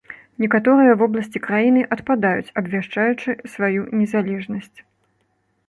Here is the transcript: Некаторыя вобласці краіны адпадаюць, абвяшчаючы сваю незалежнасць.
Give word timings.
Некаторыя 0.43 0.93
вобласці 1.01 1.41
краіны 1.47 1.83
адпадаюць, 1.97 2.53
абвяшчаючы 2.63 3.37
сваю 3.57 3.81
незалежнасць. 4.01 4.77